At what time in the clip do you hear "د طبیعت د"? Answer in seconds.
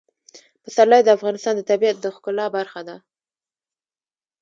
1.57-2.05